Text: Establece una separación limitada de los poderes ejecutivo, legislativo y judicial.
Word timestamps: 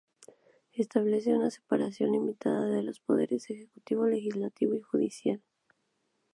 Establece 0.73 1.31
una 1.35 1.51
separación 1.51 2.13
limitada 2.13 2.65
de 2.65 2.81
los 2.81 2.99
poderes 2.99 3.47
ejecutivo, 3.51 4.07
legislativo 4.07 4.73
y 4.73 4.81
judicial. 4.81 5.43